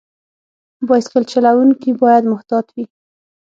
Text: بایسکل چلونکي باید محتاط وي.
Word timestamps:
بایسکل 0.87 1.23
چلونکي 1.31 1.89
باید 2.01 2.23
محتاط 2.31 2.67
وي. 2.75 2.85